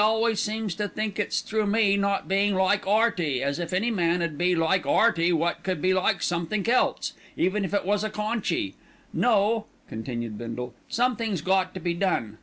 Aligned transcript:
always 0.01 0.39
seems 0.41 0.73
to 0.75 0.87
think 0.87 1.19
it's 1.19 1.41
through 1.41 1.67
me 1.67 1.95
not 1.95 2.27
being 2.27 2.55
like 2.55 2.87
'Earty, 2.87 3.43
as 3.43 3.59
if 3.59 3.71
any 3.71 3.91
man 3.91 4.23
'ud 4.23 4.35
be 4.35 4.55
like 4.55 4.83
'Earty 4.83 5.31
wot 5.31 5.61
could 5.61 5.79
be 5.79 5.93
like 5.93 6.23
somethink 6.23 6.67
else, 6.67 7.13
even 7.37 7.63
if 7.63 7.71
it 7.71 7.85
was 7.85 8.03
a 8.03 8.09
conchie. 8.09 8.73
No," 9.13 9.67
continued 9.87 10.39
Bindle, 10.39 10.73
"somethink's 10.89 11.41
got 11.41 11.75
to 11.75 11.79
be 11.79 11.93
done. 11.93 12.39